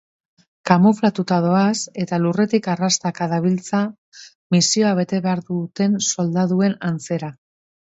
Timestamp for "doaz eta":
1.43-2.19